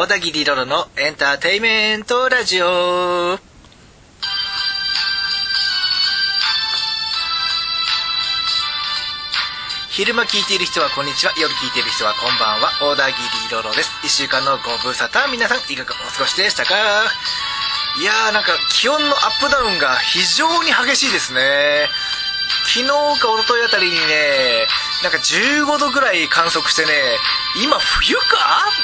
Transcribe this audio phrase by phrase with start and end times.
[0.00, 3.36] 小田切ロロのエンターテイメントラジオ。
[9.90, 11.32] 昼間聞いている人はこんにちは。
[11.36, 12.70] 夜聞いている人はこんばんは。
[12.78, 13.18] 小田切
[13.50, 13.90] ロロです。
[14.04, 15.28] 1週間のご無沙汰。
[15.32, 16.76] 皆さんいかがお過ごしでしたか？
[18.00, 21.88] いやーなんか気温のアップダウンが非常に激しいですね。
[22.72, 23.18] 昨日か一
[23.48, 24.68] 昨日あたりにね
[25.02, 26.92] なんか15度ぐらい観測してね
[27.62, 28.24] 今冬か？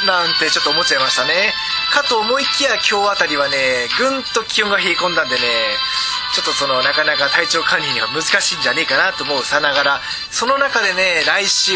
[0.06, 1.52] なんてちょっと思っちゃいましたね。
[1.92, 5.40] かと思いきや今日あたりはねぐんと気温が冷え込んだんでね
[6.34, 11.72] ちょっとそのなかなか体調管理には難しいんじゃねえかなと思うさながらその中でね来週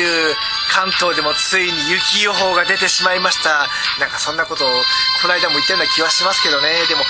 [0.75, 3.67] 関東でもついに雪予報が出てしまいました。
[3.99, 4.69] なんかそんなことを
[5.23, 6.69] この間も言ったような気はしますけどね。
[6.89, 7.03] でも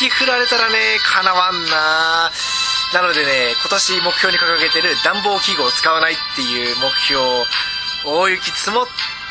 [0.00, 2.30] 雪降られたらねかなわんな。
[2.32, 2.55] ぁ
[2.94, 7.20] なのでね今年目標に掲げてる暖房器具を使わないっていう目標
[8.06, 8.86] 大雪積もっ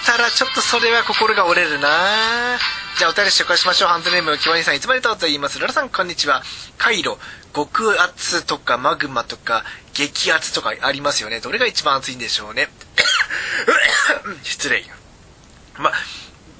[0.05, 2.59] たらちょっとそれは心が折れるな
[2.97, 3.89] じゃあお便り紹介しましょう。
[3.89, 5.59] ハンドネーム、きわにさん、いつまでとと言います。
[5.59, 6.43] ララさん、こんにちは。
[6.77, 7.17] 回路、
[7.53, 11.41] 極圧とかマグマとか、激圧とかありますよね。
[11.41, 12.69] どれが一番熱いんでしょうね。
[14.43, 14.85] 失礼。
[15.77, 15.91] ま、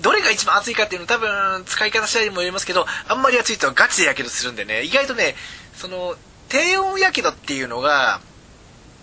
[0.02, 5.38] どれが一番熱いかっていうの多分、使い方次第にもよりますけど、あんまり熱いとガチで火傷するんでね、意外とね、
[5.78, 6.18] その、
[6.50, 8.22] 低温火傷っていうのが、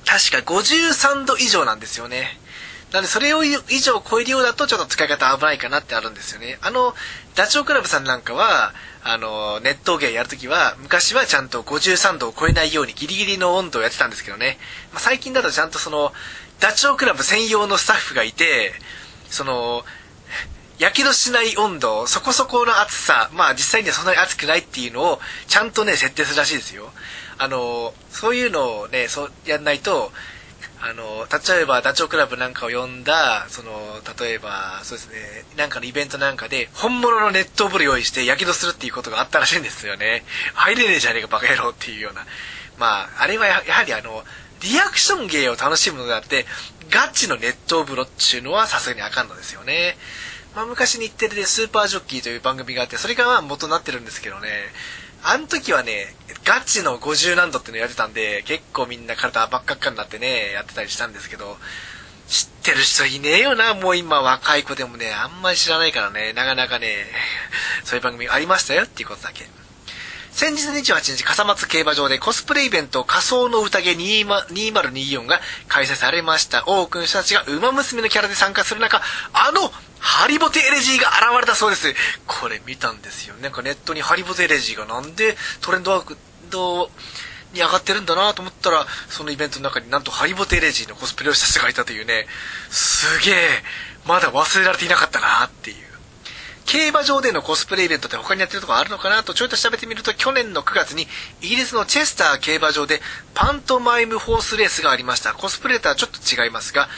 [0.04, 2.38] 確か53度以上なんですよね。
[2.92, 6.58] なんでそれを以上超えるようだとちょっと使い方危ないかなってあるんですよね。
[6.60, 6.94] あの、
[7.34, 14.58] ダチョウ倶楽部さんなんかは、あの、熱湯芸やるときは、昔はちゃんと53度を超えないようにギリギリの温度をやってたんですけどね。
[14.92, 16.12] まあ、最近だとちゃんとその、
[16.60, 18.74] ダチョウ倶楽部専用のスタッフがいて、
[19.30, 19.84] その、
[20.78, 26.92] やけどしない温度、そこそこの暑さ、まあ実際にはそんなに暑くないっていうのを、ちゃんとね、設定するらしいですよ。
[27.42, 30.12] あの、そういうのをね、そうやんないと、
[30.80, 33.72] あの、例えばダチョウ倶楽部なんかを呼んだ、その、
[34.16, 35.16] 例えば、そうですね、
[35.56, 40.24] なんかのイベントなんかで、本物の熱湯風呂用意して、やけどするっていうことがあったらしいんですよね。
[40.54, 42.24] 入れねえじゃねえか、バカ野郎っていうような。
[42.78, 44.22] まあ、あれはやはりあの、
[44.60, 46.46] リアクション芸を楽しむのであって、
[46.90, 49.96] ガチの熱湯風呂っていうのはさすがにあかんのですよね。
[50.54, 54.48] まあ、昔日テレでスーパージョッキーという番組があって、それが元になってるんですけどね、
[55.24, 61.56] あの時はね、ガチの50何度っていうのやってたんで、結構みんな体ばっかっかになってね、やってたりしたんですけど、
[62.26, 67.06] 知ってる人いねえよな、もう今若い子でもね、あんまり知らないからね、なかなかね、
[67.84, 69.46] そういう番組ありましたよっていうことだけ。
[70.42, 76.64] 先日28日、笠松競馬場でコスプレイベント仮想の宴2024が開催されました。
[76.66, 79.00] 多くの人たちが馬娘のキャラで参加する中、
[79.32, 79.70] あの
[80.00, 81.94] ハリボテエレジーが現れたそうです。
[82.26, 83.36] これ見たんですよ。
[83.40, 86.16] なんかネットにハリボテエレジーがなんでトレンドワー
[86.50, 86.90] ド
[87.52, 92.26] に上がってるんだなと思ったら、そのイベントの中になんとハリボテエレジーのコスプレをした人がいたというね、
[92.68, 93.34] すげえ、
[94.06, 95.91] まだ忘れられていなかったなっていう。
[96.66, 101.06] 競馬場でのコスプレイベントって他にやってるとこあるのかなとちょいと調べてみると去年の9月に
[101.40, 103.00] イギリスのチェスター競馬場で
[103.34, 105.34] パントマイムホースレースがありました。
[105.34, 106.88] コスプレとはちょっと違いますが、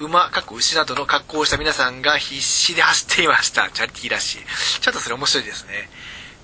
[0.00, 3.68] 馬、かっこ牛などの格好をした皆さんが必死で走っていました。
[3.70, 4.38] チャリティーらしい。
[4.80, 5.90] ちょっとそれ面白いですね。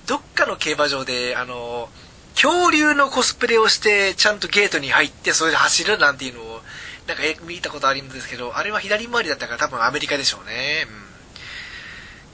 [0.06, 1.88] どっかの競馬場で、あの、
[2.34, 6.62] 恐竜のコスプレをして、ちゃんとゲートに入って、それで走るなんていうのを、
[7.06, 10.86] なんか見たことあるんですけど、あれは左回りだったから多分アメリカでしょうね。
[11.08, 11.13] うん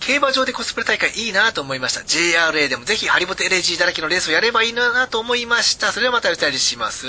[0.01, 2.01] 競馬場でコスプレ大会いいなと思いました。
[2.01, 5.93] JRA でもぜひハリボテ LG だらけのレースをやればいいなと思いました。
[5.93, 7.07] それではまたお便りします。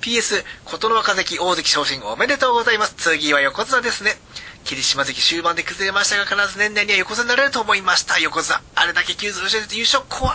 [0.00, 2.94] PS、琴ノ若関大関昇進おめでとうございます。
[2.94, 4.12] 次は横綱ですね。
[4.64, 8.18] 霧島関終盤で崩れましたが、必ず年内には横綱になれると思いました。
[8.20, 10.34] 横綱、あれだけ急増してて優勝怖っ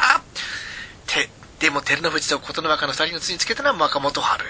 [1.07, 1.29] て
[1.59, 4.43] でも照ノ富士と琴ノ若の二人の次につけたのは若元春。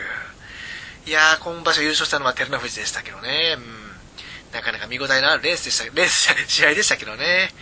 [1.06, 3.56] いやー、今場所優勝したのは照ノ富士でしたけどね。
[3.58, 3.85] うん
[4.56, 7.54] なかなか見応えのあるレースでした、レース、 試合でしたけどね。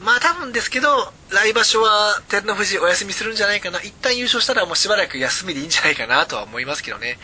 [0.00, 3.80] まあ多分ですけど、来場所は照ノ富士お休みするんじゃないかな。
[3.80, 7.18] 一旦優勝したらもうしばらく休みでいいんじゃないかなとは思いますけどね。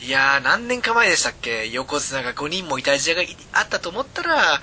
[0.00, 1.66] いやー、何年か前でしたっけ？
[1.70, 4.60] 横綱が5人もいた時代があったと思ったら、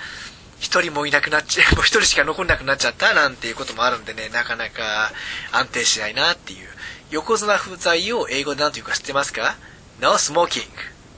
[0.61, 5.11] 1人もいなくなっちゃう、 もう1人しか残んなくなっちゃったなんていうこともあるんでね、なかなか
[5.51, 6.69] 安定しないなっていう。
[7.11, 9.57] 横綱不在を英語で何て言うか知ってますか
[9.99, 10.65] ?No smoking っ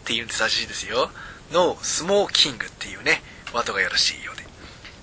[0.03, 1.11] て言うんですらしいですよ。
[1.51, 3.21] のスモーキングっていうね、
[3.53, 4.43] ワードがよろしいようで。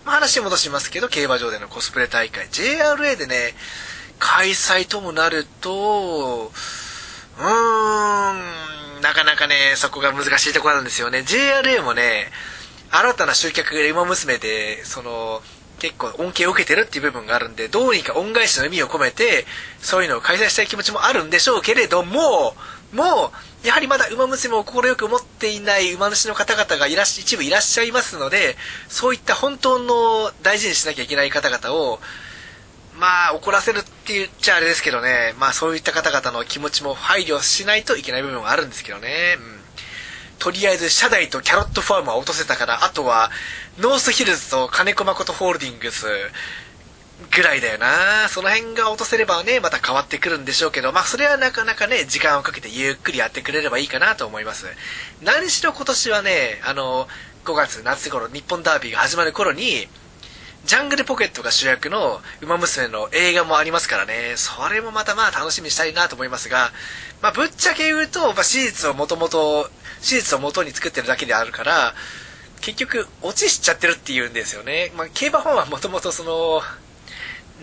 [0.05, 3.55] まあ、話戻しますけど、競馬場でのコスプレ大会、JRA でね、
[4.19, 6.53] 開催ともなると、
[7.39, 11.21] うーん、なかなかね、そこが難しいところなんですよね。
[11.21, 12.31] JRA もね、
[12.91, 15.43] 新たな集客が今娘で、その、
[15.79, 19.45] 結構恩恵を受けてるっていう部分があるんで、どうにか恩返しの意味を込めて、
[19.81, 22.55] そういうのを開催したい気持ちもあるんでしょうけれども、
[22.95, 23.33] も
[23.65, 28.57] うやはりまだ馬娘を快く思っていない馬主の方々がいらっし一部いらっしゃいますので
[28.89, 31.99] そういった本当の大事にしなきゃいけない方々を
[32.99, 35.35] まあ怒らせるって言っちゃあれですけどね。
[35.39, 39.61] まあそういった方々の気持ちも配慮しないといけない部分はあるんですけどね、うん、
[40.39, 43.31] とりあえず社台とキャロットファームは落とせたからあとは
[43.81, 46.07] ノースヒルズと金子真人ホールディングス。
[47.31, 54.67] ぐらいだよなその辺が落とせればね、また変わってくるんでしょうけど、まあそれはなかなかね、時間をかけてゆっくりやってくれればいいかなと思います。
[55.23, 57.09] 何しろ今年はね、あの、
[57.45, 59.89] 5月夏頃、日本ダービーが始まる頃に、
[60.65, 66.73] ジャングルポケットが主役の馬娘の映画もありますからね、それもまたまあ楽しみにしたいなと思いますが、
[67.21, 69.69] まあぶっちゃけ言うと、まあ史実をもともと、
[70.01, 71.95] 史実を元に作ってるだけであるから、
[72.63, 74.91] 結局落ちしちゃってるっていうんですよね。
[74.97, 76.63] まあ競馬ファンはもともとその、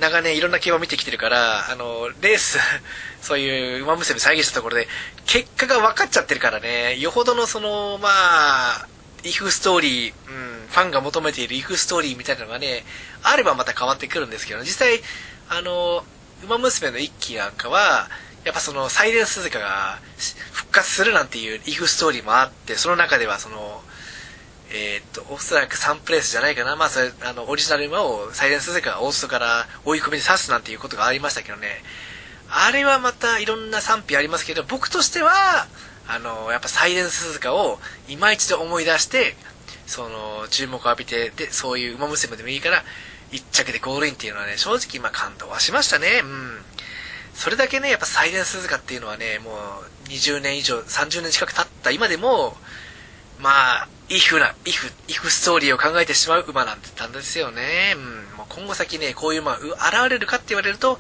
[0.02, 2.58] 長年いろんな競馬見てきてるから、あの、レース、
[3.22, 4.88] そういう馬娘再現したところで、
[5.28, 8.88] 結果が分かっちゃってるからね、よほどのその、まあ、
[9.24, 12.84] イフストーリー、うん、ファンが求めているイフストーリーみたいなのがね、
[13.22, 15.04] あればまた変わってくるんですけど、実際、
[15.50, 16.04] あの、
[16.44, 18.10] 馬娘の一期なんかは、
[18.44, 20.00] やっぱその、サイレンス鈴鹿が
[20.52, 23.84] 復活するなんていうイフストーリーもあって、その中ではその、
[24.74, 26.76] えー、っと、おそらく3プレイスじゃないかな。
[26.76, 31.68] まあ、それ、あの、オリジナル馬をサイレンスズカがオーストから追い込みで刺すなんていうことがありましたけどね。
[32.50, 35.68] あれはまたいろんな賛否ありますけど、僕としては、
[36.08, 39.36] あの、やっぱサイレンスズカを今一度思い出して、
[39.88, 42.84] その、注目を浴びて、で、そういう馬娘でもいいから、
[43.32, 46.22] 一着でゴールインっていうのはね、正直、まあ、感動はしましたね。
[46.24, 46.62] うん。
[47.34, 52.56] それだけね、やっぱサイレンスズカっていうのはね、もう、20年以上、30年近く経った今でも、
[53.40, 57.96] まあ、イフな、イフ、イフストーリーを考えてしまう馬なんてたんですよね。
[57.96, 58.00] う
[58.34, 58.38] ん。
[58.38, 59.72] もう今後先ね、こういう馬、現
[60.10, 61.00] れるかって言われると、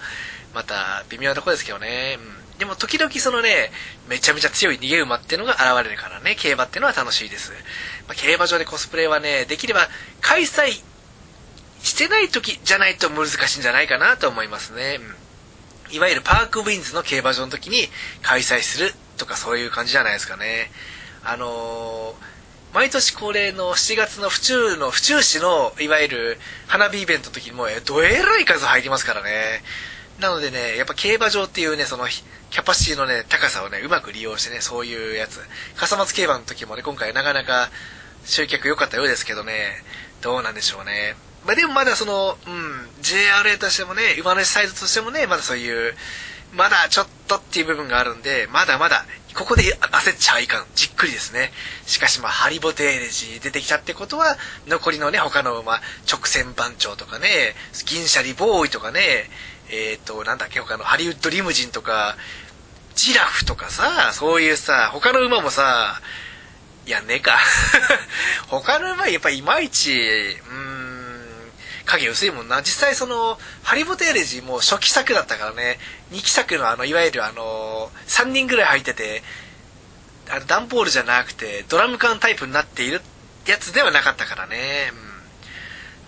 [0.53, 2.17] また微妙なとこですけどね。
[2.53, 2.57] うん。
[2.57, 3.69] でも時々そのね、
[4.07, 7.51] めちゃめちゃ強い逃げ馬っていうのが現れるからね、競馬っていうのは楽しいです。
[8.07, 9.89] まあ、競馬場でコスプレはね、できれば
[10.21, 10.81] 開催
[11.83, 14.99] してない時じゃないと難しいんじゃないかなと思いますね。
[15.89, 15.95] うん。
[15.95, 17.89] いわゆるパークウィンズの競馬場の時に
[18.21, 20.71] 開催するとかそういう感じじゃないですかね。
[21.25, 22.40] あのー
[22.73, 26.37] 毎年恒例の7月の府中の、府中市の、いわゆる
[26.67, 29.61] 花火イベントの時にも、どえらい数入りますからね。
[30.19, 35.41] なのでね、やっぱ競馬場っていうね、その、キャパシティのね、高さをね、うまく利用してね、そういうやつ。
[35.75, 37.69] 笠松競馬の時もね、今回なかなか
[38.23, 39.83] 集客良かったようですけどね、
[40.21, 41.15] どうなんでしょうね。
[41.45, 45.95] まあでもまだその、うん、JRA としてもね、馬主サイドとしてもね、まだそういう、
[46.53, 50.65] まだちょっとっていう部分があるんで、まだまだここで焦っちゃいかん。
[50.75, 51.51] じっくりですね。
[51.85, 54.37] しかしまあ、ハリボテーレジ出てきたってことは、
[54.67, 55.81] 残りのね、他の馬、
[56.11, 57.55] 直線番長とかね、
[57.85, 59.29] 銀シャリボーイとかね、
[59.69, 62.17] えっ、ー、と、なんだっけ、他のハリウッドリムジンとか、
[62.95, 66.01] ジラフとかさ、そういうさ、他の馬もさ、
[66.85, 67.39] やんねえか。
[68.47, 69.93] 他の馬やっぱいまいち、
[70.49, 70.80] うん、
[71.85, 72.61] 影薄いもんな。
[72.61, 75.79] 実際その、ハリボテーレジーも初期作だったからね、
[76.11, 79.23] 2期作のあの、いわゆるあの、3人ぐらい入ってて、
[80.29, 83.01] あの、段ボールじゃなくて、ドラム缶タイプになっている
[83.45, 84.91] やつではなかったからね。
[84.91, 85.11] うん。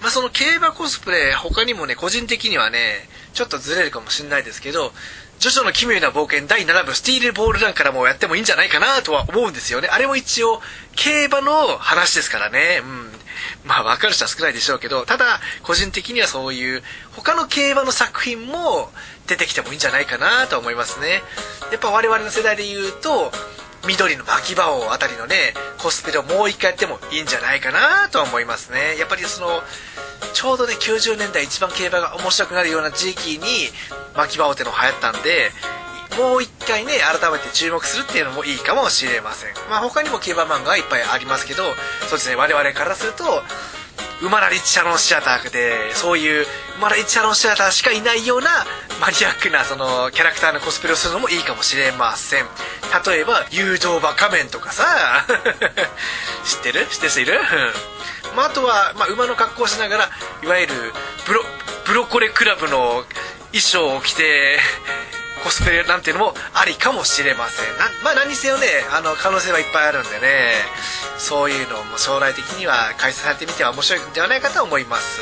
[0.01, 4.93] まあ、その競馬コスプレ、他にもね、個人的にはね、ちょっとずれるかもしれないですけど、
[5.39, 9.89] ジョジョの奇妙な冒険第7部スティールボールランからもやってもいいんじゃないかなとは思うんですよね。
[9.91, 10.61] あれも一応、
[10.95, 12.81] 競馬の話ですからね。
[12.83, 13.11] うん。
[13.65, 18.91] まあ、わかる人は少ないでしょうけど、ただ、個人的にはそういう、他の競馬の作品も
[19.27, 21.23] 出てきてもいいんじゃないかなと思いますね。
[21.71, 23.31] やっぱ我々の世代で言うと、
[23.85, 28.97] 緑の巻き場王あたりのね、コスプレをもう一回やってもいいんじゃないかなと思いますね。
[28.97, 29.61] やっぱりその、
[30.33, 33.69] ちょうどね、90年代一番競馬が面白くなるような時期に、
[34.15, 35.51] 巻き場王っての流行ったんで、
[36.17, 39.53] もう一回ね、改めて注目するっていうのもいいかもしれません。
[39.69, 41.63] まあ他にも競馬漫画はいっぱいありますけど、
[42.07, 43.23] そうですね、我々からすると、
[44.21, 46.45] 馬なりシャロンシアターで、そういう
[46.77, 48.49] 馬なりシャロンシアターしかいないような
[49.01, 52.45] マニアックなそのキャラクターのコスプレをするのもいいかもしれません。
[53.05, 55.25] 例えば、誘導馬仮面とかさ、
[56.45, 56.87] 知ってる？
[56.87, 57.39] 知ってる人いる？
[58.35, 60.09] まあ、あとは、まあ、馬の格好をしながら、
[60.41, 60.73] いわゆる
[61.25, 61.43] ブロ、
[61.85, 63.03] ブロコレクラブの
[63.51, 64.59] 衣装を着て、
[65.43, 67.77] コスプレなんていうのもありかもしれません。
[67.77, 70.53] なまあ何せよねあの可能性はいっぱいあるんでね。
[71.17, 75.21] そういうのも将来的には開催されてみては面白いんではないかと思います。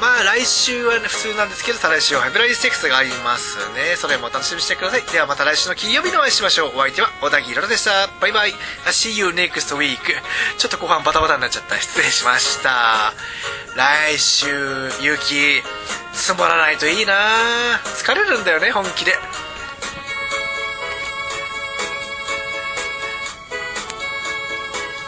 [0.00, 3.96] まあ来週はね普通なんですけど再来週はフェブラリーステックスがありますね。
[3.96, 5.02] それも楽しみにしてください。
[5.02, 8.08] ではまた来週の金曜日にお会いしましょうお相手は小田切ロでした。
[8.20, 8.52] バイバイ。
[8.86, 9.98] See you next week
[10.58, 11.80] ちょっと後半バタバタになっちゃった。
[11.80, 13.14] 失礼しました。
[13.76, 14.46] 来週
[15.00, 15.62] 雪
[16.12, 17.14] 積もらないといいな。
[17.84, 19.14] 疲れるんだよね本気で。